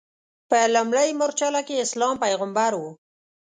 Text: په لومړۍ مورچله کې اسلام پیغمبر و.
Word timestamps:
په 0.49 0.59
لومړۍ 0.75 1.09
مورچله 1.19 1.61
کې 1.67 1.83
اسلام 1.85 2.15
پیغمبر 2.25 2.71
و. 2.77 2.81